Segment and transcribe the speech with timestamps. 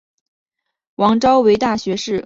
[0.95, 2.19] 王诏为大学士曹鼐女婿。